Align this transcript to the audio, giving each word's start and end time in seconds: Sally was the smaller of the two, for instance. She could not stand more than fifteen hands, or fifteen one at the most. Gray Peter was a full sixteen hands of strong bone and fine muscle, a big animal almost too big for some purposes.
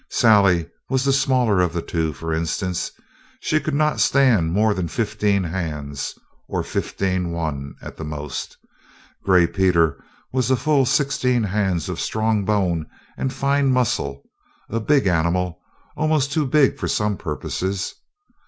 Sally 0.09 0.67
was 0.89 1.03
the 1.03 1.13
smaller 1.13 1.59
of 1.61 1.73
the 1.73 1.81
two, 1.83 2.11
for 2.11 2.33
instance. 2.33 2.89
She 3.39 3.59
could 3.59 3.75
not 3.75 3.99
stand 3.99 4.51
more 4.51 4.73
than 4.73 4.87
fifteen 4.87 5.43
hands, 5.43 6.15
or 6.47 6.63
fifteen 6.63 7.29
one 7.31 7.75
at 7.83 7.97
the 7.97 8.03
most. 8.03 8.57
Gray 9.23 9.45
Peter 9.45 10.03
was 10.33 10.49
a 10.49 10.55
full 10.55 10.87
sixteen 10.87 11.43
hands 11.43 11.87
of 11.87 12.01
strong 12.01 12.43
bone 12.45 12.87
and 13.15 13.31
fine 13.31 13.69
muscle, 13.71 14.27
a 14.71 14.79
big 14.79 15.05
animal 15.05 15.59
almost 15.95 16.31
too 16.31 16.47
big 16.47 16.79
for 16.79 16.87
some 16.87 17.15
purposes. 17.15 17.93